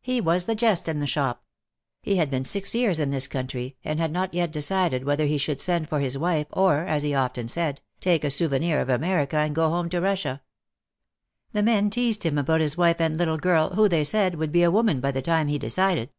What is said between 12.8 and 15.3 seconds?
and little girl who, they said, would be a woman by the